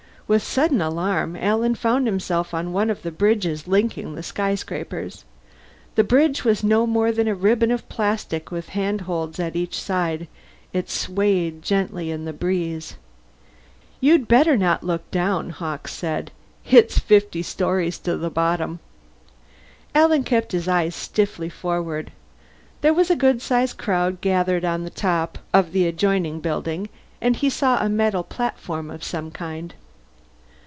With 0.27 0.41
sudden 0.43 0.79
alarm 0.79 1.35
Alan 1.35 1.75
found 1.75 2.07
himself 2.07 2.53
on 2.53 2.71
one 2.71 2.89
of 2.89 3.01
the 3.01 3.11
bridges 3.11 3.67
linking 3.67 4.15
the 4.15 4.23
skyscrapers. 4.23 5.25
The 5.95 6.05
bridge 6.05 6.45
was 6.45 6.63
no 6.63 6.87
more 6.87 7.11
than 7.11 7.27
a 7.27 7.35
ribbon 7.35 7.69
of 7.69 7.89
plastic 7.89 8.49
with 8.49 8.69
handholds 8.69 9.41
at 9.41 9.57
each 9.57 9.77
side; 9.81 10.29
it 10.71 10.89
swayed 10.89 11.61
gently 11.61 12.11
in 12.11 12.23
the 12.23 12.31
breeze. 12.31 12.95
"You 13.99 14.19
better 14.19 14.55
not 14.55 14.83
look 14.85 15.11
down," 15.11 15.49
Hawkes 15.49 15.91
said. 15.93 16.31
"It's 16.65 16.97
fifty 16.97 17.43
stories 17.43 17.99
to 17.99 18.15
the 18.15 18.29
bottom." 18.31 18.79
Alan 19.93 20.23
kept 20.23 20.53
his 20.53 20.65
eyes 20.69 20.95
stiffly 20.95 21.49
forward. 21.49 22.09
There 22.79 22.93
was 22.93 23.09
a 23.11 23.17
good 23.17 23.41
sized 23.41 23.77
crowd 23.77 24.21
gathered 24.21 24.63
on 24.63 24.85
the 24.85 24.91
top 24.91 25.39
of 25.53 25.73
the 25.73 25.87
adjoining 25.87 26.39
building, 26.39 26.87
and 27.19 27.35
he 27.35 27.49
saw 27.49 27.81
a 27.83 27.89
metal 27.89 28.23
platform 28.23 28.89
of 28.89 29.03
some 29.03 29.29
kind. 29.31 29.73